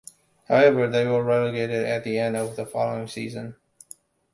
However, 0.47 0.87
they 0.87 1.05
were 1.05 1.23
relegated 1.23 1.85
at 1.85 2.03
the 2.03 2.17
end 2.17 2.35
of 2.35 2.55
the 2.55 2.65
following 2.65 3.07
season. 3.07 3.55